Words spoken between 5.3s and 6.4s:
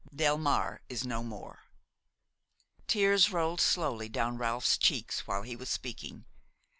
he was speaking.